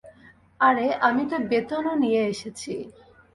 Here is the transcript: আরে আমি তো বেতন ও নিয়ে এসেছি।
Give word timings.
আরে 0.59 0.87
আমি 1.07 1.23
তো 1.31 1.37
বেতন 1.49 1.83
ও 1.87 1.93
নিয়ে 2.03 2.21
এসেছি। 2.33 2.73